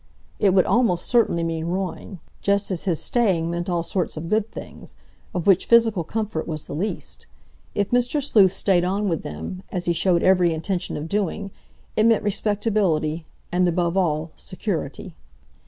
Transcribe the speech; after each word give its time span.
It 0.39 0.55
would 0.55 0.65
almost 0.65 1.05
certainly 1.05 1.43
mean 1.43 1.67
ruin; 1.67 2.21
just 2.41 2.71
as 2.71 2.85
his 2.85 2.99
staying 2.99 3.51
meant 3.51 3.69
all 3.69 3.83
sorts 3.83 4.17
of 4.17 4.29
good 4.29 4.49
things, 4.51 4.95
of 5.31 5.45
which 5.45 5.67
physical 5.67 6.03
comfort 6.03 6.47
was 6.47 6.65
the 6.65 6.73
least. 6.73 7.27
If 7.75 7.91
Mr. 7.91 8.19
Sleuth 8.19 8.51
stayed 8.51 8.83
on 8.83 9.07
with 9.09 9.21
them, 9.21 9.61
as 9.71 9.85
he 9.85 9.93
showed 9.93 10.23
every 10.23 10.55
intention 10.55 10.97
of 10.97 11.07
doing, 11.07 11.51
it 11.95 12.07
meant 12.07 12.23
respectability, 12.23 13.27
and, 13.51 13.67
above 13.67 13.95
all, 13.95 14.31
security. 14.33 15.13